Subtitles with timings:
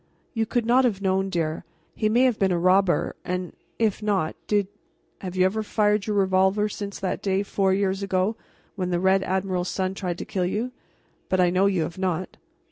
[0.33, 1.63] "You could not have known, dear.
[1.93, 4.67] He may have been a robber, and if not did
[5.19, 8.35] have you ever fired your revolver since that day four years ago
[8.75, 10.71] when the Red Admiral's son tried to kill you?
[11.29, 12.37] But I know you have not."